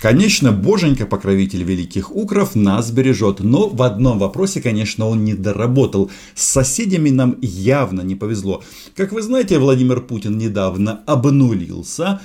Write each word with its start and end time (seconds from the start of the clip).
Конечно, 0.00 0.52
боженька, 0.52 1.06
покровитель 1.06 1.64
великих 1.64 2.14
укров, 2.14 2.54
нас 2.54 2.90
бережет, 2.92 3.40
но 3.40 3.68
в 3.68 3.82
одном 3.82 4.18
вопросе, 4.18 4.60
конечно, 4.60 5.06
он 5.06 5.24
не 5.24 5.34
доработал. 5.34 6.10
С 6.36 6.44
соседями 6.44 7.10
нам 7.10 7.36
явно 7.40 8.02
не 8.02 8.14
повезло. 8.14 8.62
Как 8.94 9.12
вы 9.12 9.22
знаете, 9.22 9.58
Владимир 9.58 10.00
Путин 10.00 10.38
недавно 10.38 11.02
обнулился 11.06 12.20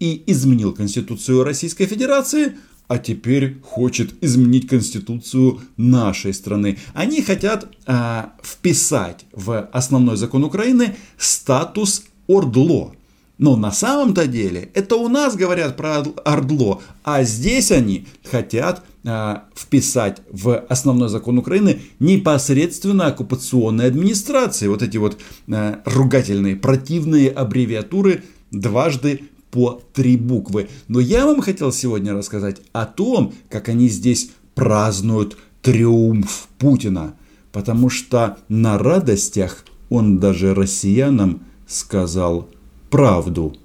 и 0.00 0.24
изменил 0.26 0.72
Конституцию 0.72 1.44
Российской 1.44 1.86
Федерации, 1.86 2.56
а 2.88 2.98
теперь 2.98 3.60
хочет 3.62 4.14
изменить 4.20 4.66
Конституцию 4.66 5.60
нашей 5.76 6.34
страны. 6.34 6.78
Они 6.92 7.22
хотят 7.22 7.68
э, 7.86 8.24
вписать 8.42 9.26
в 9.32 9.68
основной 9.72 10.16
закон 10.16 10.42
Украины 10.42 10.96
статус 11.16 12.04
Ордло. 12.26 12.94
Но 13.38 13.56
на 13.56 13.72
самом-то 13.72 14.26
деле 14.26 14.70
это 14.74 14.96
у 14.96 15.08
нас 15.08 15.36
говорят 15.36 15.76
про 15.76 16.02
Ордло, 16.24 16.80
а 17.02 17.24
здесь 17.24 17.72
они 17.72 18.06
хотят 18.24 18.84
э, 19.04 19.36
вписать 19.54 20.22
в 20.30 20.58
основной 20.68 21.08
закон 21.08 21.38
Украины 21.38 21.80
непосредственно 21.98 23.06
оккупационной 23.06 23.86
администрации. 23.86 24.68
Вот 24.68 24.82
эти 24.82 24.96
вот 24.98 25.18
э, 25.48 25.76
ругательные, 25.84 26.56
противные 26.56 27.30
аббревиатуры 27.30 28.22
дважды 28.50 29.22
по 29.50 29.82
три 29.92 30.16
буквы. 30.16 30.68
Но 30.88 31.00
я 31.00 31.26
вам 31.26 31.40
хотел 31.40 31.72
сегодня 31.72 32.12
рассказать 32.14 32.60
о 32.72 32.86
том, 32.86 33.34
как 33.48 33.68
они 33.68 33.88
здесь 33.88 34.30
празднуют 34.54 35.36
триумф 35.62 36.48
Путина. 36.58 37.14
Потому 37.52 37.90
что 37.90 38.38
на 38.48 38.78
радостях 38.78 39.64
он 39.90 40.18
даже 40.18 40.54
россиянам 40.54 41.42
сказал 41.66 42.48
правду, 42.92 43.56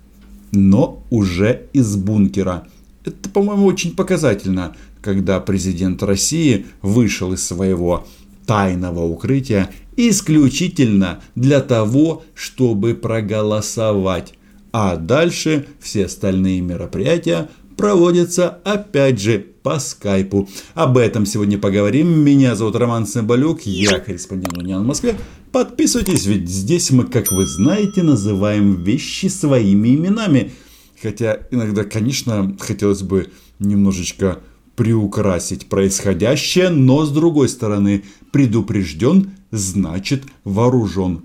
но 0.53 1.03
уже 1.09 1.67
из 1.73 1.97
бункера. 1.97 2.65
Это, 3.03 3.29
по-моему, 3.29 3.65
очень 3.65 3.93
показательно, 3.93 4.75
когда 5.01 5.41
президент 5.41 6.01
России 6.01 6.65
вышел 6.81 7.33
из 7.33 7.45
своего 7.45 8.07
тайного 8.45 9.03
укрытия 9.03 9.69
исключительно 9.97 11.19
для 11.35 11.59
того, 11.59 12.23
чтобы 12.35 12.95
проголосовать. 12.95 14.33
А 14.71 14.95
дальше 14.95 15.67
все 15.81 16.05
остальные 16.05 16.61
мероприятия 16.61 17.49
проводятся 17.75 18.59
опять 18.63 19.19
же 19.19 19.45
по 19.67 19.79
скайпу. 19.79 20.47
Об 20.75 20.97
этом 20.97 21.25
сегодня 21.25 21.57
поговорим. 21.57 22.21
Меня 22.21 22.55
зовут 22.55 22.77
Роман 22.77 23.05
Цымбалюк, 23.05 23.63
я 23.63 23.99
корреспондент 23.99 24.57
Униан 24.57 24.81
в 24.81 24.87
Москве. 24.87 25.17
Подписывайтесь, 25.51 26.25
ведь 26.25 26.47
здесь 26.47 26.89
мы, 26.91 27.03
как 27.03 27.33
вы 27.33 27.45
знаете, 27.45 28.01
называем 28.01 28.81
вещи 28.81 29.25
своими 29.25 29.89
именами. 29.89 30.53
Хотя 31.01 31.39
иногда, 31.51 31.83
конечно, 31.83 32.55
хотелось 32.61 33.01
бы 33.01 33.29
немножечко 33.59 34.39
приукрасить 34.77 35.67
происходящее, 35.67 36.69
но 36.69 37.03
с 37.03 37.11
другой 37.11 37.49
стороны, 37.49 38.05
предупрежден, 38.31 39.31
значит 39.51 40.23
вооружен. 40.45 41.23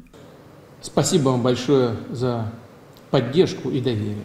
Спасибо 0.80 1.28
вам 1.28 1.42
большое 1.44 1.94
за 2.10 2.52
поддержку 3.12 3.70
и 3.70 3.80
доверие. 3.80 4.24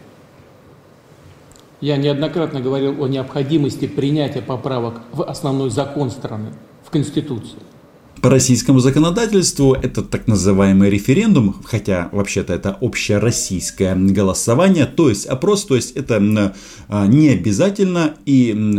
Я 1.80 1.96
неоднократно 1.96 2.60
говорил 2.60 3.02
о 3.02 3.06
необходимости 3.06 3.86
принятия 3.86 4.42
поправок 4.42 5.02
в 5.12 5.22
основной 5.22 5.70
закон 5.70 6.10
страны, 6.10 6.48
в 6.84 6.90
Конституцию. 6.90 7.60
По 8.20 8.30
российскому 8.30 8.80
законодательству 8.80 9.74
это 9.74 10.02
так 10.02 10.26
называемый 10.26 10.90
референдум, 10.90 11.54
хотя 11.64 12.08
вообще-то 12.10 12.52
это 12.52 12.76
общероссийское 12.80 13.94
голосование, 13.94 14.86
то 14.86 15.08
есть 15.08 15.26
опрос, 15.26 15.64
то 15.66 15.76
есть 15.76 15.92
это 15.92 16.52
а, 16.88 17.06
не 17.06 17.28
обязательно 17.28 18.14
и 18.26 18.74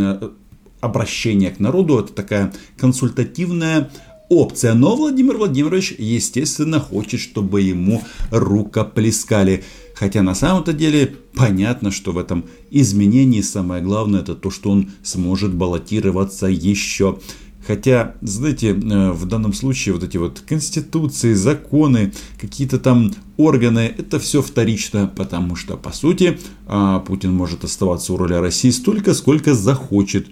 обращение 0.82 1.52
к 1.52 1.58
народу, 1.58 2.00
это 2.00 2.12
такая 2.12 2.52
консультативная 2.76 3.90
опция. 4.30 4.74
Но 4.74 4.96
Владимир 4.96 5.36
Владимирович, 5.36 5.94
естественно, 5.98 6.80
хочет, 6.80 7.20
чтобы 7.20 7.62
ему 7.62 8.02
рукоплескали. 8.30 9.64
Хотя 10.00 10.22
на 10.22 10.34
самом-то 10.34 10.72
деле 10.72 11.14
понятно, 11.34 11.90
что 11.90 12.12
в 12.12 12.18
этом 12.18 12.46
изменении 12.70 13.42
самое 13.42 13.82
главное 13.82 14.20
это 14.20 14.34
то, 14.34 14.50
что 14.50 14.70
он 14.70 14.88
сможет 15.02 15.52
баллотироваться 15.52 16.46
еще. 16.46 17.18
Хотя, 17.66 18.14
знаете, 18.22 18.70
э, 18.70 19.10
в 19.10 19.26
данном 19.26 19.52
случае 19.52 19.92
вот 19.92 20.02
эти 20.02 20.16
вот 20.16 20.40
конституции, 20.40 21.34
законы, 21.34 22.14
какие-то 22.40 22.78
там 22.78 23.12
органы, 23.36 23.94
это 23.98 24.18
все 24.18 24.40
вторично, 24.40 25.06
потому 25.14 25.54
что, 25.54 25.76
по 25.76 25.92
сути, 25.92 26.38
а, 26.66 27.00
Путин 27.00 27.34
может 27.34 27.64
оставаться 27.64 28.14
у 28.14 28.16
руля 28.16 28.40
России 28.40 28.70
столько, 28.70 29.12
сколько 29.12 29.54
захочет, 29.54 30.28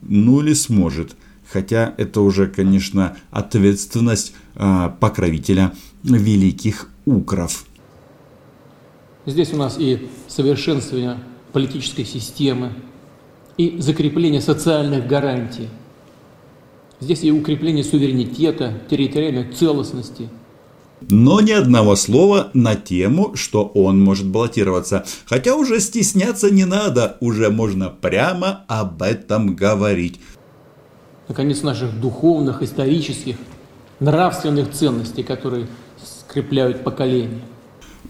ну 0.00 0.40
или 0.40 0.54
сможет. 0.54 1.14
Хотя 1.52 1.92
это 1.98 2.22
уже, 2.22 2.46
конечно, 2.46 3.18
ответственность 3.30 4.32
а, 4.54 4.88
покровителя 4.88 5.74
великих 6.04 6.88
укров. 7.04 7.66
Здесь 9.26 9.52
у 9.52 9.56
нас 9.56 9.76
и 9.78 10.08
совершенствование 10.28 11.18
политической 11.52 12.04
системы, 12.04 12.72
и 13.56 13.78
закрепление 13.78 14.40
социальных 14.40 15.06
гарантий. 15.06 15.68
Здесь 17.00 17.24
и 17.24 17.32
укрепление 17.32 17.84
суверенитета, 17.84 18.80
территориальной 18.88 19.52
целостности. 19.52 20.28
Но 21.08 21.40
ни 21.40 21.52
одного 21.52 21.96
слова 21.96 22.50
на 22.52 22.74
тему, 22.74 23.34
что 23.34 23.64
он 23.74 24.02
может 24.02 24.26
баллотироваться. 24.26 25.04
Хотя 25.26 25.54
уже 25.54 25.80
стесняться 25.80 26.50
не 26.50 26.64
надо, 26.64 27.16
уже 27.20 27.50
можно 27.50 27.88
прямо 27.88 28.64
об 28.68 29.02
этом 29.02 29.56
говорить. 29.56 30.20
Наконец, 31.28 31.62
наших 31.62 31.98
духовных, 32.00 32.62
исторических, 32.62 33.36
нравственных 33.98 34.72
ценностей, 34.72 35.22
которые 35.22 35.68
скрепляют 36.02 36.84
поколения 36.84 37.40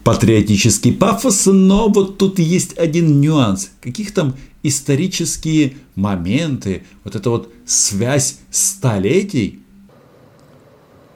патриотический 0.03 0.93
пафос, 0.93 1.45
но 1.45 1.89
вот 1.89 2.17
тут 2.17 2.39
есть 2.39 2.77
один 2.77 3.21
нюанс. 3.21 3.71
Каких 3.81 4.13
там 4.13 4.35
исторические 4.63 5.77
моменты, 5.95 6.83
вот 7.03 7.15
эта 7.15 7.29
вот 7.29 7.51
связь 7.65 8.39
столетий. 8.49 9.59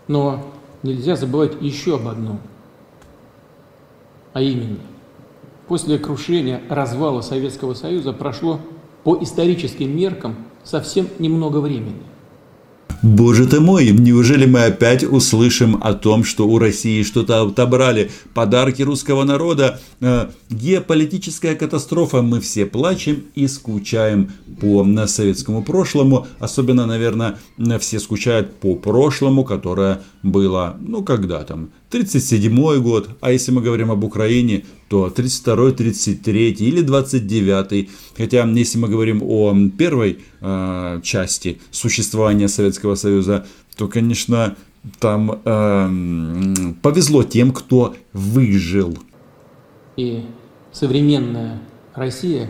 Но 0.07 0.53
нельзя 0.83 1.15
забывать 1.15 1.53
еще 1.61 1.95
об 1.95 2.07
одном. 2.07 2.39
А 4.33 4.41
именно, 4.41 4.79
после 5.67 5.97
крушения, 5.97 6.61
развала 6.69 7.21
Советского 7.21 7.73
Союза 7.73 8.13
прошло 8.13 8.59
по 9.03 9.17
историческим 9.21 9.95
меркам 9.95 10.35
совсем 10.63 11.07
немного 11.19 11.59
времени. 11.59 12.01
Боже 13.05 13.45
ты 13.45 13.59
мой, 13.59 13.91
неужели 13.91 14.47
мы 14.47 14.63
опять 14.63 15.03
услышим 15.03 15.77
о 15.79 15.93
том, 15.93 16.23
что 16.23 16.47
у 16.47 16.57
России 16.57 17.03
что-то 17.03 17.43
отобрали, 17.43 18.09
подарки 18.33 18.81
русского 18.81 19.23
народа, 19.23 19.79
э, 20.01 20.29
геополитическая 20.49 21.53
катастрофа, 21.53 22.23
мы 22.23 22.41
все 22.41 22.65
плачем 22.65 23.25
и 23.35 23.47
скучаем 23.47 24.31
по 24.59 24.83
советскому 25.05 25.63
прошлому, 25.63 26.25
особенно, 26.39 26.87
наверное, 26.87 27.37
все 27.79 27.99
скучают 27.99 28.55
по 28.55 28.75
прошлому, 28.75 29.43
которое 29.43 30.01
было, 30.25 30.75
ну, 30.79 31.03
когда 31.03 31.43
там, 31.43 31.69
37 31.91 32.81
год, 32.81 33.09
а 33.21 33.31
если 33.31 33.51
мы 33.51 33.61
говорим 33.61 33.91
об 33.91 34.03
Украине, 34.03 34.65
то 34.89 35.09
32, 35.09 35.71
33 35.71 36.51
или 36.51 36.81
29. 36.81 37.89
Хотя, 38.17 38.43
если 38.43 38.79
мы 38.79 38.87
говорим 38.87 39.21
о 39.23 39.55
первой 39.77 40.19
э, 40.41 41.01
части 41.03 41.59
существования 41.69 42.47
Советского 42.47 42.95
Союза, 42.95 43.45
то, 43.77 43.87
конечно, 43.87 44.55
там 44.99 45.41
э, 45.45 46.73
повезло 46.81 47.23
тем, 47.23 47.51
кто 47.51 47.95
выжил. 48.11 48.97
И 49.95 50.23
современная 50.71 51.61
Россия, 51.93 52.49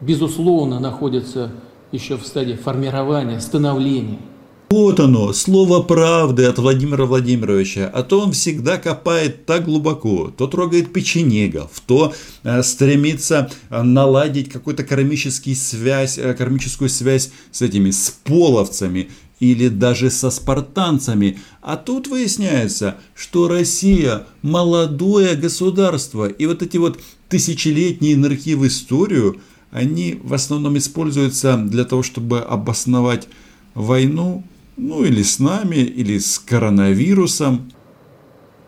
безусловно, 0.00 0.80
находится 0.80 1.52
еще 1.92 2.16
в 2.16 2.26
стадии 2.26 2.54
формирования, 2.54 3.38
становления– 3.40 4.18
вот 4.68 4.98
оно, 4.98 5.32
слово 5.32 5.80
правды 5.80 6.44
от 6.44 6.58
Владимира 6.58 7.06
Владимировича, 7.06 7.88
а 7.92 8.02
то 8.02 8.20
он 8.20 8.32
всегда 8.32 8.78
копает 8.78 9.46
так 9.46 9.64
глубоко, 9.64 10.32
то 10.36 10.48
трогает 10.48 10.92
печенегов, 10.92 11.70
то 11.86 12.12
э, 12.42 12.62
стремится 12.64 13.48
э, 13.70 13.82
наладить 13.82 14.48
какую-то 14.50 14.82
кармическую 14.82 15.54
связь, 15.54 16.18
э, 16.18 16.34
кармическую 16.34 16.88
связь 16.90 17.30
с 17.52 17.62
этими 17.62 17.92
с 17.92 18.10
половцами 18.24 19.08
или 19.38 19.68
даже 19.68 20.10
со 20.10 20.30
спартанцами. 20.30 21.38
А 21.62 21.76
тут 21.76 22.08
выясняется, 22.08 22.96
что 23.14 23.46
Россия 23.46 24.26
молодое 24.42 25.36
государство, 25.36 26.26
и 26.26 26.46
вот 26.46 26.62
эти 26.62 26.76
вот 26.76 26.98
тысячелетние 27.28 28.16
нырки 28.16 28.54
в 28.54 28.66
историю, 28.66 29.40
они 29.70 30.18
в 30.20 30.34
основном 30.34 30.76
используются 30.76 31.56
для 31.56 31.84
того, 31.84 32.02
чтобы 32.02 32.40
обосновать 32.40 33.28
войну 33.74 34.42
ну 34.76 35.04
или 35.04 35.22
с 35.22 35.38
нами, 35.38 35.76
или 35.76 36.18
с 36.18 36.38
коронавирусом. 36.38 37.72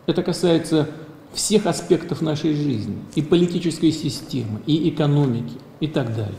Это 0.05 0.23
касается 0.23 0.89
всех 1.33 1.67
аспектов 1.67 2.21
нашей 2.21 2.55
жизни, 2.55 2.97
и 3.15 3.21
политической 3.21 3.91
системы, 3.91 4.61
и 4.65 4.89
экономики, 4.89 5.53
и 5.79 5.87
так 5.87 6.15
далее. 6.15 6.37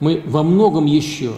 Мы 0.00 0.22
во 0.26 0.42
многом 0.42 0.86
еще 0.86 1.32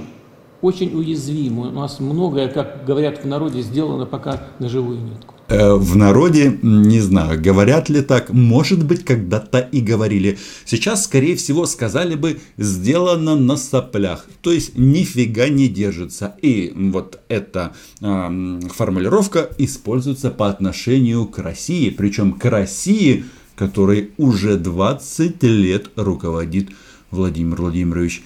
очень 0.63 0.95
уязвимы. 0.95 1.69
У 1.69 1.73
нас 1.73 2.01
многое, 2.01 2.49
как 2.49 2.85
говорят 2.85 3.23
в 3.23 3.27
народе, 3.27 3.61
сделано 3.61 4.07
пока 4.07 4.49
на 4.59 4.69
живую 4.69 5.01
нитку. 5.01 5.35
Э, 5.49 5.73
в 5.75 5.97
народе, 5.97 6.59
не 6.63 7.01
знаю, 7.01 7.41
говорят 7.41 7.89
ли 7.89 8.03
так, 8.03 8.31
может 8.31 8.85
быть, 8.85 9.03
когда-то 9.03 9.59
и 9.61 9.81
говорили. 9.81 10.39
Сейчас, 10.67 11.05
скорее 11.05 11.37
всего, 11.37 11.65
сказали 11.65 12.17
бы, 12.17 12.39
сделано 12.59 13.35
на 13.35 13.57
соплях, 13.57 14.27
то 14.43 14.53
есть 14.53 14.77
нифига 14.77 15.49
не 15.49 15.69
держится. 15.69 16.37
И 16.43 16.73
вот 16.75 17.21
эта 17.29 17.73
э, 18.03 18.61
формулировка 18.75 19.49
используется 19.57 20.31
по 20.31 20.51
отношению 20.51 21.25
к 21.25 21.39
России, 21.39 21.89
причем 21.89 22.35
к 22.35 22.45
России, 22.45 23.25
которой 23.57 24.11
уже 24.19 24.59
20 24.59 25.43
лет 25.45 25.91
руководит 25.97 26.69
Владимир 27.11 27.63
Владимирович. 27.63 28.23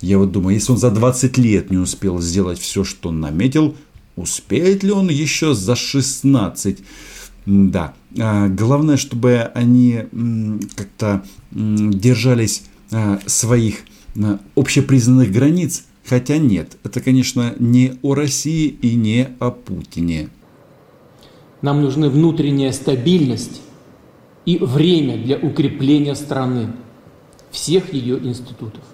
Я 0.00 0.18
вот 0.18 0.32
думаю, 0.32 0.54
если 0.54 0.72
он 0.72 0.78
за 0.78 0.90
20 0.90 1.38
лет 1.38 1.70
не 1.70 1.78
успел 1.78 2.20
сделать 2.20 2.58
все, 2.58 2.82
что 2.82 3.12
наметил, 3.12 3.76
Успеет 4.16 4.82
ли 4.84 4.92
он 4.92 5.10
еще 5.10 5.54
за 5.54 5.74
16? 5.74 6.78
Да. 7.46 7.94
А, 8.18 8.48
главное, 8.48 8.96
чтобы 8.96 9.50
они 9.54 10.04
как-то 10.76 11.24
держались 11.50 12.64
а, 12.92 13.18
своих 13.26 13.80
а, 14.16 14.38
общепризнанных 14.56 15.32
границ. 15.32 15.84
Хотя 16.06 16.38
нет, 16.38 16.76
это, 16.84 17.00
конечно, 17.00 17.54
не 17.58 17.94
о 18.02 18.14
России 18.14 18.68
и 18.68 18.94
не 18.94 19.30
о 19.40 19.50
Путине. 19.50 20.28
Нам 21.62 21.82
нужны 21.82 22.10
внутренняя 22.10 22.72
стабильность 22.72 23.62
и 24.44 24.58
время 24.58 25.16
для 25.16 25.38
укрепления 25.38 26.14
страны, 26.14 26.72
всех 27.50 27.92
ее 27.94 28.18
институтов. 28.18 28.84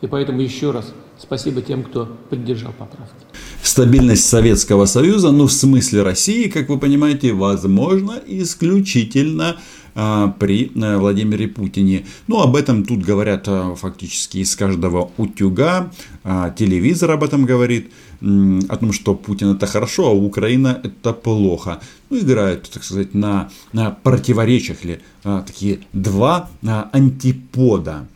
И 0.00 0.06
поэтому 0.06 0.40
еще 0.40 0.70
раз 0.70 0.94
спасибо 1.18 1.60
тем, 1.60 1.82
кто 1.82 2.06
поддержал 2.30 2.72
поправки 2.72 3.26
стабильность 3.66 4.26
Советского 4.26 4.86
Союза, 4.86 5.30
ну 5.30 5.46
в 5.46 5.52
смысле 5.52 6.02
России, 6.02 6.48
как 6.48 6.68
вы 6.68 6.78
понимаете, 6.78 7.32
возможно 7.32 8.20
исключительно 8.26 9.56
а, 9.94 10.28
при 10.38 10.70
а, 10.74 10.98
Владимире 10.98 11.48
Путине. 11.48 12.06
Ну, 12.28 12.40
об 12.40 12.54
этом 12.54 12.84
тут 12.84 13.00
говорят 13.00 13.44
а, 13.48 13.74
фактически 13.74 14.38
из 14.38 14.54
каждого 14.54 15.10
утюга, 15.16 15.90
а, 16.22 16.50
телевизор 16.50 17.10
об 17.12 17.24
этом 17.24 17.44
говорит, 17.44 17.90
о 18.20 18.76
том, 18.76 18.92
что 18.92 19.14
Путин 19.14 19.52
это 19.52 19.66
хорошо, 19.66 20.06
а 20.06 20.12
Украина 20.12 20.80
это 20.82 21.12
плохо. 21.12 21.80
Ну, 22.08 22.18
играют, 22.18 22.68
так 22.70 22.82
сказать, 22.82 23.14
на, 23.14 23.50
на 23.72 23.90
противоречиях 23.90 24.84
ли, 24.84 25.00
а, 25.24 25.42
такие 25.42 25.80
два 25.92 26.48
антипода. 26.62 28.06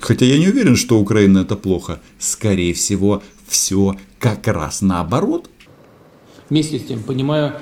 Хотя 0.00 0.26
я 0.26 0.38
не 0.38 0.48
уверен, 0.48 0.76
что 0.76 0.98
Украина 1.00 1.38
это 1.38 1.56
плохо. 1.56 2.00
Скорее 2.18 2.72
всего, 2.72 3.22
все 3.48 3.96
как 4.18 4.46
раз 4.46 4.82
наоборот. 4.82 5.50
Вместе 6.50 6.78
с 6.78 6.86
тем 6.86 7.02
понимаю 7.02 7.54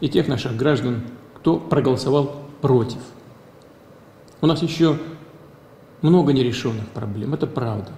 и 0.00 0.08
тех 0.08 0.28
наших 0.28 0.56
граждан, 0.56 1.02
кто 1.36 1.58
проголосовал 1.58 2.42
против. 2.60 2.98
У 4.40 4.46
нас 4.46 4.62
еще 4.62 4.98
много 6.00 6.32
нерешенных 6.32 6.88
проблем, 6.88 7.34
это 7.34 7.46
правда. 7.46 7.92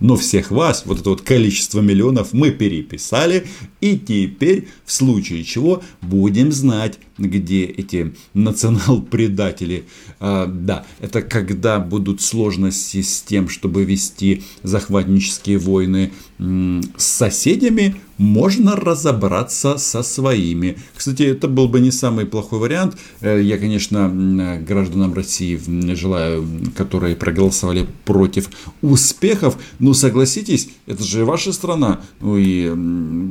Но 0.00 0.16
всех 0.16 0.50
вас, 0.50 0.84
вот 0.86 1.00
это 1.00 1.10
вот 1.10 1.22
количество 1.22 1.80
миллионов, 1.80 2.32
мы 2.32 2.50
переписали. 2.50 3.46
И 3.80 3.98
теперь, 3.98 4.68
в 4.84 4.92
случае 4.92 5.44
чего, 5.44 5.82
будем 6.02 6.52
знать, 6.52 6.98
где 7.18 7.64
эти 7.64 8.14
национал-предатели. 8.34 9.84
А, 10.20 10.46
да, 10.46 10.86
это 11.00 11.22
когда 11.22 11.80
будут 11.80 12.22
сложности 12.22 13.02
с 13.02 13.22
тем, 13.22 13.48
чтобы 13.48 13.84
вести 13.84 14.44
захватнические 14.62 15.58
войны 15.58 16.12
с 16.38 17.04
соседями, 17.04 17.96
можно 18.18 18.76
разобраться 18.76 19.78
со 19.78 20.02
своими. 20.02 20.76
Кстати, 20.94 21.22
это 21.22 21.48
был 21.48 21.68
бы 21.68 21.80
не 21.80 21.90
самый 21.90 22.26
плохой 22.26 22.58
вариант. 22.58 22.96
Э, 23.20 23.40
я, 23.40 23.56
конечно, 23.58 24.60
гражданам 24.66 25.14
России 25.14 25.58
желаю, 25.94 26.46
которые 26.76 27.16
проголосовали 27.16 27.86
против 28.04 28.50
успехов. 28.82 29.56
Но 29.78 29.94
согласитесь, 29.94 30.70
это 30.86 31.02
же 31.02 31.24
ваша 31.24 31.52
страна. 31.52 32.00
Ну 32.20 32.36
и 32.36 32.72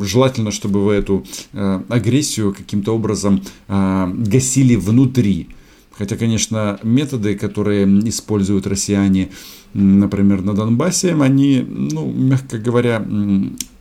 желательно, 0.04 0.52
чтобы 0.52 0.84
вы 0.84 0.94
эту 0.94 1.26
э, 1.54 1.82
агрессию 1.90 2.54
каким-то 2.54 2.96
образом 2.96 3.44
э, 3.68 4.14
гасили 4.16 4.76
внутри. 4.76 5.50
Хотя, 5.92 6.16
конечно, 6.16 6.80
методы, 6.84 7.36
которые 7.36 7.86
используют 8.08 8.68
россияне, 8.68 9.30
например, 9.74 10.44
на 10.44 10.54
Донбассе, 10.54 11.16
они, 11.16 11.66
ну, 11.68 12.06
мягко 12.12 12.60
говоря, 12.60 13.04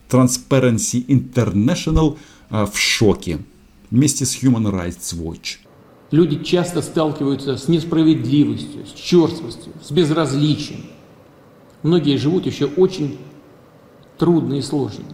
Transparency 0.09 1.05
International 1.07 2.17
а, 2.49 2.65
в 2.65 2.77
шоке 2.77 3.39
вместе 3.91 4.25
с 4.25 4.41
Human 4.41 4.71
Rights 4.71 5.15
Watch. 5.15 5.57
Люди 6.11 6.43
часто 6.43 6.81
сталкиваются 6.81 7.57
с 7.57 7.67
несправедливостью, 7.67 8.85
с 8.85 8.93
черствостью, 8.93 9.73
с 9.83 9.91
безразличием. 9.91 10.85
Многие 11.83 12.17
живут 12.17 12.45
еще 12.45 12.65
очень 12.65 13.17
трудно 14.17 14.55
и 14.55 14.61
сложно. 14.61 15.05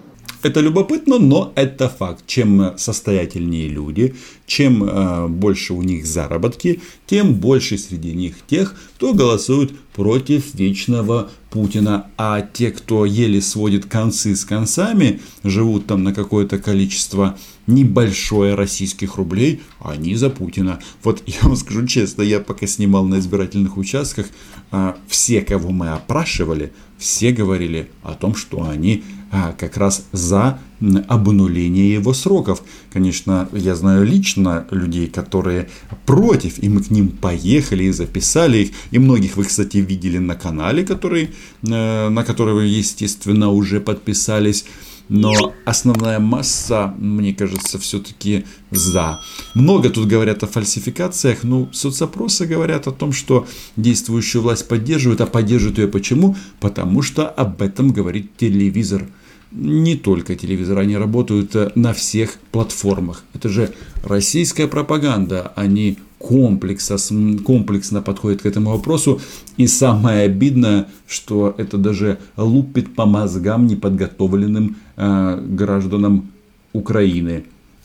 Это 0.43 0.59
любопытно, 0.59 1.19
но 1.19 1.53
это 1.55 1.87
факт. 1.87 2.25
Чем 2.27 2.73
состоятельнее 2.77 3.69
люди, 3.69 4.13
чем 4.45 4.83
э, 4.83 5.27
больше 5.29 5.73
у 5.73 5.81
них 5.81 6.05
заработки, 6.05 6.81
тем 7.07 7.35
больше 7.35 7.77
среди 7.77 8.11
них 8.11 8.35
тех, 8.45 8.75
кто 8.97 9.13
голосует 9.13 9.71
против 9.93 10.53
вечного 10.53 11.29
Путина. 11.49 12.07
А 12.17 12.41
те, 12.41 12.71
кто 12.71 13.05
еле 13.05 13.41
сводит 13.41 13.85
концы 13.85 14.35
с 14.35 14.43
концами, 14.43 15.21
живут 15.45 15.87
там 15.87 16.03
на 16.03 16.13
какое-то 16.13 16.59
количество 16.59 17.37
небольшое 17.65 18.55
российских 18.55 19.15
рублей, 19.15 19.61
они 19.79 20.15
за 20.15 20.29
Путина. 20.29 20.79
Вот 21.03 21.23
я 21.25 21.37
вам 21.43 21.55
скажу 21.55 21.87
честно, 21.87 22.21
я 22.21 22.41
пока 22.41 22.67
снимал 22.67 23.05
на 23.05 23.19
избирательных 23.19 23.77
участках, 23.77 24.25
э, 24.73 24.93
все, 25.07 25.39
кого 25.39 25.71
мы 25.71 25.91
опрашивали, 25.91 26.73
все 26.97 27.31
говорили 27.31 27.89
о 28.01 28.13
том, 28.13 28.35
что 28.35 28.63
они 28.63 29.03
а, 29.03 29.22
как 29.57 29.77
раз 29.77 30.05
за 30.11 30.59
обнуление 31.07 31.93
его 31.93 32.13
сроков. 32.13 32.61
Конечно, 32.91 33.49
я 33.53 33.75
знаю 33.75 34.05
лично 34.05 34.67
людей, 34.69 35.07
которые 35.07 35.69
против, 36.05 36.61
и 36.61 36.69
мы 36.69 36.83
к 36.83 36.91
ним 36.91 37.09
поехали 37.09 37.85
и 37.85 37.91
записали 37.91 38.57
их. 38.59 38.71
И 38.91 38.99
многих 38.99 39.37
вы, 39.37 39.45
кстати, 39.45 39.77
видели 39.77 40.19
на 40.19 40.35
канале, 40.35 40.85
который, 40.85 41.29
э, 41.63 42.09
на 42.09 42.23
который 42.23 42.53
вы, 42.53 42.65
естественно, 42.65 43.49
уже 43.49 43.79
подписались. 43.79 44.65
Но 45.09 45.53
основная 45.65 46.19
масса, 46.19 46.93
мне 46.97 47.33
кажется, 47.33 47.77
все-таки 47.77 48.45
за. 48.71 49.19
Много 49.53 49.89
тут 49.89 50.07
говорят 50.07 50.43
о 50.43 50.47
фальсификациях, 50.47 51.43
но 51.43 51.69
соцопросы 51.73 52.45
говорят 52.45 52.87
о 52.87 52.91
том, 52.91 53.11
что 53.11 53.45
действующую 53.75 54.41
власть 54.43 54.67
поддерживают, 54.67 55.21
а 55.21 55.25
поддерживают 55.25 55.79
ее 55.79 55.87
почему? 55.87 56.37
Потому 56.59 57.01
что 57.01 57.27
об 57.27 57.61
этом 57.61 57.91
говорит 57.91 58.37
телевизор 58.37 59.07
не 59.53 59.95
только 59.95 60.35
телевизор, 60.35 60.79
они 60.79 60.97
работают 60.97 61.55
э, 61.55 61.71
на 61.75 61.93
всех 61.93 62.33
платформах. 62.51 63.23
Это 63.33 63.49
же 63.49 63.71
российская 64.03 64.67
пропаганда, 64.67 65.51
они 65.55 65.97
комплекса, 66.17 66.97
комплексно 67.45 68.01
подходят 68.01 68.41
к 68.41 68.45
этому 68.45 68.71
вопросу. 68.71 69.21
И 69.57 69.67
самое 69.67 70.21
обидное, 70.21 70.87
что 71.07 71.53
это 71.57 71.77
даже 71.77 72.17
лупит 72.37 72.95
по 72.95 73.05
мозгам 73.05 73.67
неподготовленным 73.67 74.77
э, 74.95 75.45
гражданам 75.45 76.31
Украины. 76.71 77.43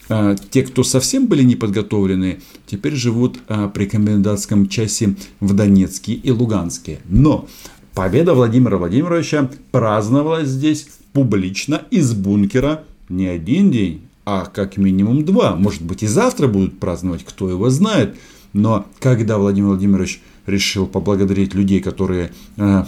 Э, 0.08 0.37
те, 0.50 0.62
кто 0.62 0.84
совсем 0.84 1.26
были 1.26 1.42
неподготовлены, 1.42 2.40
теперь 2.66 2.94
живут 2.94 3.38
э, 3.48 3.68
при 3.75 3.87
комендантском 3.87 4.68
часе 4.68 5.16
в 5.40 5.54
Донецке 5.54 6.12
и 6.12 6.30
Луганске. 6.30 7.00
Но 7.08 7.48
победа 7.94 8.34
Владимира 8.34 8.78
Владимировича 8.78 9.50
праздновалась 9.72 10.48
здесь 10.48 10.87
публично 11.18 11.82
из 11.90 12.14
бункера 12.14 12.84
не 13.08 13.26
один 13.26 13.72
день, 13.72 14.02
а 14.25 14.44
как 14.44 14.76
минимум 14.76 15.25
два. 15.25 15.56
Может 15.56 15.82
быть 15.82 16.04
и 16.04 16.06
завтра 16.06 16.46
будут 16.46 16.78
праздновать, 16.78 17.25
кто 17.25 17.50
его 17.50 17.70
знает. 17.70 18.16
Но 18.52 18.87
когда 19.00 19.37
Владимир 19.37 19.70
Владимирович 19.70 20.22
решил 20.46 20.87
поблагодарить 20.87 21.54
людей, 21.54 21.80
которые 21.80 22.30
э, 22.56 22.84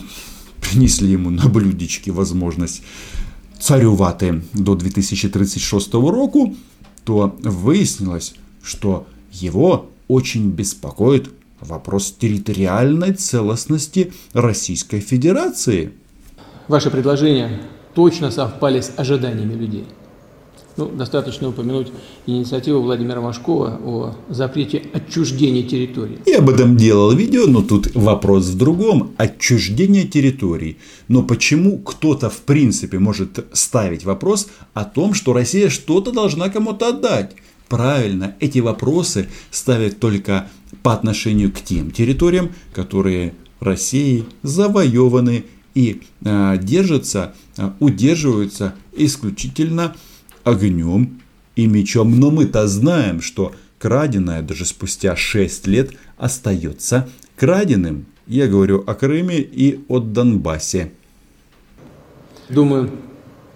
принесли 0.61 1.11
ему 1.11 1.31
на 1.31 1.49
блюдечке 1.49 2.13
возможность 2.13 2.85
царювати 3.59 4.43
до 4.53 4.77
2036 4.77 5.95
року, 5.95 6.55
то 7.03 7.37
выяснилось, 7.43 8.35
что 8.63 9.09
его 9.33 9.91
очень 10.07 10.51
беспокоит 10.51 11.31
вопрос 11.59 12.15
территориальной 12.17 13.13
целостности 13.13 14.13
Российской 14.35 15.01
Федерации. 15.01 15.91
Ваше 16.69 16.93
предложение 16.93 17.61
точно 17.95 18.31
совпали 18.31 18.81
с 18.81 18.93
ожиданиями 18.97 19.55
людей. 19.55 19.85
Ну, 20.77 20.89
достаточно 20.89 21.49
упомянуть 21.49 21.89
инициативу 22.27 22.81
Владимира 22.81 23.21
Машкова 23.21 23.81
о 23.85 24.15
запрете 24.29 24.83
отчуждения 24.93 25.63
территории. 25.63 26.21
Я 26.27 26.39
об 26.39 26.49
этом 26.49 26.77
делал 26.77 27.13
видео, 27.13 27.47
но 27.47 27.61
тут 27.61 27.95
вопрос 27.95 28.47
в 28.47 28.57
другом. 28.57 29.11
Отчуждение 29.17 30.05
территорий. 30.05 30.79
Но 31.09 31.23
почему 31.23 31.79
кто-то 31.79 32.31
в 32.31 32.39
принципе 32.39 32.99
может 32.99 33.45
ставить 33.53 34.05
вопрос 34.05 34.49
о 34.73 34.85
том, 34.85 35.13
что 35.13 35.33
Россия 35.33 35.69
что-то 35.69 36.13
должна 36.13 36.49
кому-то 36.49 36.89
отдать? 36.89 37.35
Правильно, 37.69 38.37
эти 38.41 38.61
вопросы 38.61 39.29
ставят 39.51 40.01
только 40.01 40.49
по 40.83 40.95
отношению 40.95 41.53
к 41.53 41.61
тем 41.61 41.91
территориям, 41.91 42.53
которые 42.73 43.35
Россией 43.61 44.25
завоеваны 44.43 45.45
и 45.75 46.03
э, 46.25 46.59
держатся, 46.59 47.35
э, 47.57 47.71
удерживаются 47.79 48.75
исключительно 48.93 49.95
огнем 50.45 51.21
и 51.57 51.67
мечом. 51.67 52.19
Но 52.19 52.31
мы-то 52.31 52.67
знаем, 52.67 53.21
что 53.21 53.53
краденое 53.79 54.43
даже 54.43 54.65
спустя 54.65 55.17
6 55.17 55.67
лет 55.67 55.93
остается 56.17 57.09
краденым. 57.37 58.07
Я 58.27 58.47
говорю 58.47 58.85
о 58.87 58.95
Крыме 58.95 59.41
и 59.41 59.85
о 59.89 59.99
Донбассе. 59.99 60.93
Думаю, 62.49 62.91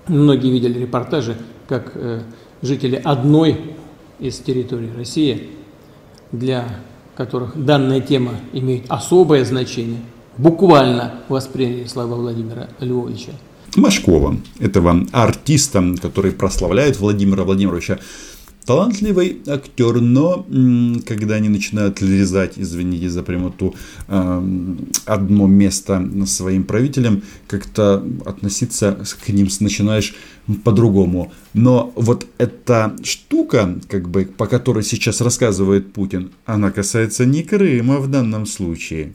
многие 0.09 0.51
видели 0.51 0.79
репортажи, 0.81 1.37
как 1.69 1.93
э, 1.95 2.23
жители 2.63 3.01
одной 3.03 3.77
из 4.19 4.39
территорий 4.39 4.91
России, 4.97 5.51
для 6.33 6.81
которых 7.15 7.63
данная 7.63 8.01
тема 8.01 8.35
имеет 8.53 8.87
особое 8.89 9.45
значение, 9.45 10.01
буквально 10.39 11.15
восприняли 11.29 11.85
слова 11.87 12.17
Владимира 12.17 12.69
Львовича. 12.81 13.33
Машкова, 13.77 14.37
этого 14.61 15.05
артиста, 15.13 15.83
который 16.01 16.33
прославляет 16.33 16.99
Владимира 17.01 17.45
Владимировича. 17.45 17.99
Талантливый 18.67 19.43
актер, 19.47 20.01
но 20.01 20.47
когда 21.07 21.35
они 21.35 21.51
начинают 21.51 22.01
лизать, 22.01 22.55
извините 22.57 23.11
за 23.11 23.23
прямоту, 23.23 23.75
одно 24.07 25.47
место 25.47 26.09
своим 26.25 26.65
правителям, 26.65 27.23
как-то 27.47 28.03
относиться 28.25 29.05
к 29.27 29.29
ним 29.29 29.49
начинаешь 29.61 30.15
по-другому. 30.63 31.31
Но 31.53 31.93
вот 31.95 32.27
эта 32.39 32.97
штука, 33.03 33.79
как 33.87 34.09
бы, 34.09 34.25
по 34.25 34.47
которой 34.47 34.83
сейчас 34.83 35.21
рассказывает 35.21 35.93
Путин, 35.93 36.31
она 36.47 36.71
касается 36.71 37.27
не 37.27 37.43
Крыма 37.43 37.99
в 37.99 38.11
данном 38.11 38.47
случае. 38.47 39.13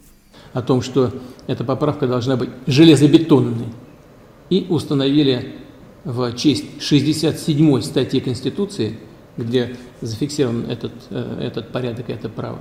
О 0.53 0.61
том, 0.61 0.81
что 0.81 1.11
эта 1.47 1.63
поправка 1.63 2.07
должна 2.07 2.35
быть 2.35 2.49
железобетонной 2.65 3.67
и 4.49 4.65
установили 4.69 5.55
в 6.03 6.33
честь 6.33 6.65
67 6.79 7.81
статьи 7.81 8.19
Конституции, 8.19 8.97
где 9.37 9.75
зафиксирован 10.01 10.65
этот, 10.69 10.91
э, 11.09 11.41
этот 11.41 11.71
порядок 11.71 12.09
и 12.09 12.13
это 12.13 12.29
право, 12.29 12.59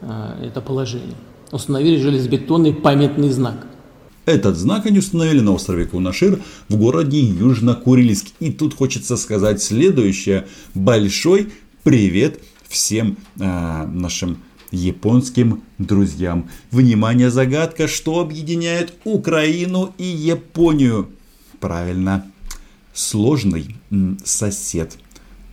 э, 0.00 0.46
это 0.46 0.60
положение, 0.60 1.16
установили 1.50 1.98
железобетонный 1.98 2.74
памятный 2.74 3.30
знак. 3.30 3.66
Этот 4.26 4.56
знак 4.56 4.86
они 4.86 4.98
установили 4.98 5.40
на 5.40 5.52
острове 5.52 5.84
Кунашир 5.84 6.40
в 6.68 6.76
городе 6.76 7.20
Южно-Курильск. 7.20 8.28
И 8.40 8.50
тут 8.50 8.74
хочется 8.74 9.16
сказать 9.18 9.62
следующее. 9.62 10.46
Большой 10.72 11.52
привет 11.82 12.40
всем 12.68 13.18
э, 13.38 13.86
нашим 13.86 14.38
японским 14.74 15.62
друзьям. 15.78 16.48
Внимание, 16.70 17.30
загадка, 17.30 17.88
что 17.88 18.20
объединяет 18.20 18.94
Украину 19.04 19.94
и 19.98 20.04
Японию? 20.04 21.08
Правильно, 21.60 22.26
сложный 22.92 23.76
сосед. 24.24 24.98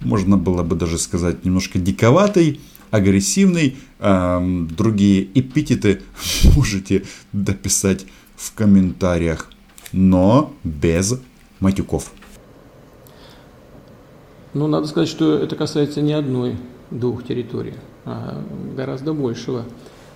Можно 0.01 0.37
было 0.37 0.63
бы 0.63 0.75
даже 0.75 0.97
сказать 0.97 1.45
немножко 1.45 1.79
диковатый, 1.79 2.59
агрессивный. 2.89 3.77
Э, 3.99 4.39
другие 4.69 5.27
эпитеты 5.39 6.01
можете 6.55 7.05
дописать 7.31 8.05
в 8.35 8.53
комментариях, 8.53 9.49
но 9.91 10.53
без 10.63 11.19
матюков. 11.59 12.11
Ну, 14.53 14.67
надо 14.67 14.87
сказать, 14.87 15.07
что 15.07 15.37
это 15.37 15.55
касается 15.55 16.01
не 16.01 16.13
одной, 16.13 16.57
двух 16.89 17.25
территорий, 17.25 17.73
гораздо 18.75 19.13
большего 19.13 19.65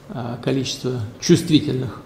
а, 0.10 0.40
количества 0.44 1.02
чувствительных 1.20 2.02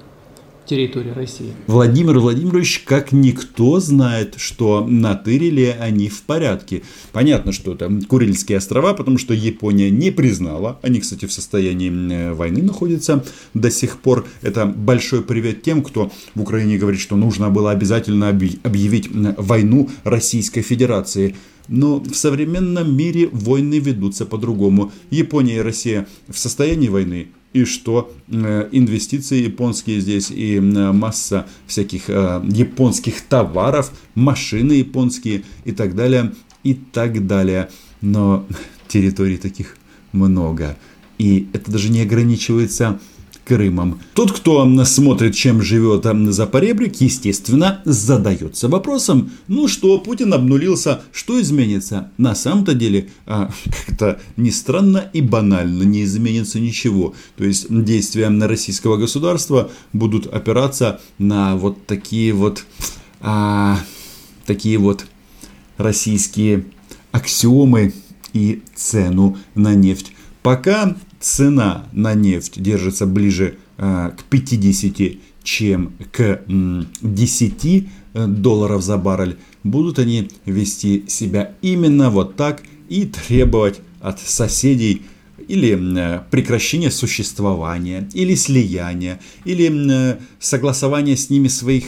территории 0.69 1.09
России. 1.09 1.51
Владимир 1.67 2.19
Владимирович 2.19 2.83
как 2.85 3.11
никто 3.11 3.79
знает, 3.79 4.35
что 4.37 4.85
натырили 4.87 5.75
они 5.79 6.09
в 6.09 6.21
порядке. 6.21 6.83
Понятно, 7.11 7.51
что 7.51 7.73
это 7.73 7.91
Курильские 8.07 8.59
острова, 8.59 8.93
потому 8.93 9.17
что 9.17 9.33
Япония 9.33 9.89
не 9.89 10.11
признала. 10.11 10.79
Они, 10.83 10.99
кстати, 10.99 11.25
в 11.25 11.33
состоянии 11.33 12.31
войны 12.31 12.61
находятся 12.61 13.25
до 13.55 13.71
сих 13.71 13.97
пор. 13.99 14.27
Это 14.43 14.67
большой 14.67 15.23
привет 15.23 15.63
тем, 15.63 15.83
кто 15.83 16.11
в 16.35 16.41
Украине 16.41 16.77
говорит, 16.77 17.01
что 17.01 17.15
нужно 17.15 17.49
было 17.49 17.71
обязательно 17.71 18.29
объявить 18.29 19.09
войну 19.11 19.89
Российской 20.03 20.61
Федерации. 20.61 21.35
Но 21.69 21.99
в 21.99 22.15
современном 22.15 22.97
мире 22.97 23.29
войны 23.31 23.79
ведутся 23.79 24.25
по-другому. 24.25 24.91
Япония 25.11 25.57
и 25.57 25.61
Россия 25.61 26.07
в 26.27 26.37
состоянии 26.37 26.89
войны 26.89 27.27
и 27.53 27.63
что 27.65 28.11
э, 28.27 28.69
инвестиции 28.71 29.43
японские 29.43 30.01
здесь 30.01 30.31
и 30.31 30.59
масса 30.59 31.47
всяких 31.67 32.09
э, 32.09 32.43
японских 32.47 33.21
товаров, 33.21 33.91
машины 34.15 34.73
японские 34.73 35.43
и 35.65 35.71
так 35.71 35.95
далее, 35.95 36.33
и 36.63 36.73
так 36.73 37.25
далее. 37.27 37.69
Но 38.01 38.45
территорий 38.87 39.37
таких 39.37 39.77
много. 40.11 40.77
И 41.17 41.47
это 41.53 41.71
даже 41.71 41.89
не 41.89 42.01
ограничивается 42.01 42.99
Крымом. 43.49 43.99
Тот, 44.13 44.31
кто 44.31 44.59
смотрит, 44.85 45.33
чем 45.33 45.63
живет 45.63 46.05
Запоребрик, 46.31 47.01
естественно, 47.01 47.81
задается 47.83 48.67
вопросом, 48.67 49.31
ну 49.47 49.67
что, 49.67 49.97
Путин 49.97 50.35
обнулился, 50.35 51.01
что 51.11 51.41
изменится? 51.41 52.11
На 52.19 52.35
самом-то 52.35 52.75
деле, 52.75 53.09
а, 53.25 53.49
как-то 53.87 54.19
не 54.37 54.51
странно 54.51 55.09
и 55.13 55.21
банально, 55.21 55.81
не 55.81 56.03
изменится 56.03 56.59
ничего. 56.59 57.15
То 57.37 57.43
есть 57.43 57.65
действия 57.69 58.29
российского 58.29 58.97
государства 58.97 59.71
будут 59.93 60.27
опираться 60.27 61.01
на 61.17 61.55
вот 61.55 61.87
такие 61.87 62.33
вот, 62.33 62.63
а, 63.19 63.79
такие 64.45 64.77
вот 64.77 65.07
российские 65.77 66.65
аксиомы 67.11 67.95
и 68.31 68.61
цену 68.75 69.39
на 69.55 69.73
нефть. 69.73 70.13
Пока 70.43 70.95
цена 71.19 71.85
на 71.91 72.13
нефть 72.13 72.61
держится 72.61 73.05
ближе 73.05 73.55
э, 73.77 74.11
к 74.17 74.23
50, 74.23 75.17
чем 75.43 75.93
к 76.11 76.41
10 76.47 77.65
э, 77.65 78.27
долларов 78.27 78.81
за 78.81 78.97
баррель, 78.97 79.37
будут 79.63 79.99
они 79.99 80.29
вести 80.45 81.05
себя 81.07 81.53
именно 81.61 82.09
вот 82.09 82.35
так 82.35 82.63
и 82.87 83.05
требовать 83.05 83.81
от 84.01 84.19
соседей 84.19 85.03
или 85.47 85.77
э, 85.97 86.21
прекращения 86.31 86.91
существования, 86.91 88.07
или 88.13 88.35
слияния, 88.35 89.19
или 89.45 90.17
согласования 90.39 91.17
с 91.17 91.29
ними 91.29 91.47
своих 91.47 91.85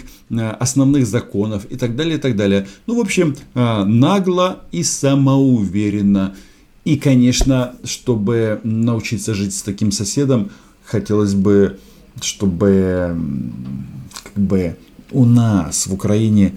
основных 0.59 1.05
законов 1.05 1.65
и 1.69 1.75
так 1.75 1.95
далее, 1.95 2.17
и 2.17 2.19
так 2.19 2.35
далее. 2.35 2.67
Ну, 2.87 2.95
в 2.95 2.99
общем, 3.01 3.35
нагло 3.53 4.63
и 4.71 4.83
самоуверенно– 4.83 6.35
и, 6.83 6.97
конечно, 6.97 7.75
чтобы 7.83 8.59
научиться 8.63 9.33
жить 9.33 9.53
с 9.53 9.61
таким 9.61 9.91
соседом, 9.91 10.51
хотелось 10.83 11.33
бы, 11.33 11.79
чтобы 12.21 13.17
как 14.23 14.43
бы 14.43 14.77
у 15.11 15.25
нас 15.25 15.87
в 15.87 15.93
Украине 15.93 16.55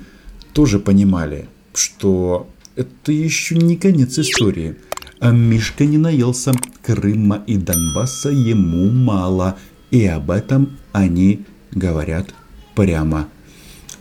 тоже 0.52 0.78
понимали, 0.78 1.48
что 1.74 2.48
это 2.76 3.12
еще 3.12 3.56
не 3.56 3.76
конец 3.76 4.18
истории. 4.18 4.76
А 5.20 5.30
Мишка 5.30 5.84
не 5.84 5.98
наелся, 5.98 6.52
Крыма 6.82 7.42
и 7.46 7.56
Донбасса 7.56 8.30
ему 8.30 8.90
мало. 8.90 9.56
И 9.90 10.04
об 10.06 10.30
этом 10.30 10.76
они 10.92 11.44
говорят 11.70 12.34
прямо. 12.74 13.28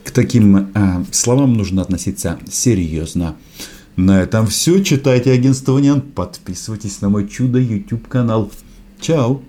К 0.04 0.12
таким 0.12 0.58
э, 0.58 1.06
словам 1.12 1.54
нужно 1.54 1.82
относиться 1.82 2.40
серьезно. 2.50 3.36
На 3.96 4.22
этом 4.22 4.48
все. 4.48 4.84
Читайте 4.84 5.32
агентство 5.32 5.78
Нян. 5.78 6.02
Подписывайтесь 6.02 7.02
на 7.02 7.10
мой 7.10 7.28
чудо 7.28 7.60
YouTube 7.60 8.08
канал. 8.08 8.52
Чао. 9.00 9.42